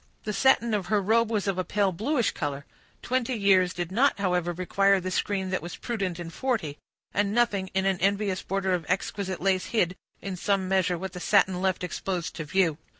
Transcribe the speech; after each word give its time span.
The 0.23 0.33
satin 0.33 0.73
of 0.73 0.87
her 0.87 0.99
robe 0.99 1.29
was 1.29 1.47
of 1.47 1.59
a 1.59 1.63
pale 1.63 1.91
bluish 1.91 2.31
color. 2.31 2.65
Twenty 3.03 3.35
years 3.35 3.71
did 3.71 3.91
not, 3.91 4.17
however, 4.17 4.51
require 4.51 4.99
the 4.99 5.11
screen 5.11 5.51
that 5.51 5.61
was 5.61 5.75
prudent 5.75 6.19
in 6.19 6.31
forty, 6.31 6.79
and 7.13 7.33
nothing 7.35 7.69
but 7.71 7.85
an 7.85 7.99
envious 7.99 8.41
border 8.41 8.73
of 8.73 8.83
exquisite 8.89 9.39
lace 9.41 9.65
hid, 9.65 9.95
in 10.19 10.37
some 10.37 10.67
measure, 10.67 10.97
what 10.97 11.13
the 11.13 11.19
satin 11.19 11.61
left 11.61 11.83
exposed 11.83 12.33
to 12.37 12.45
view. 12.45 12.79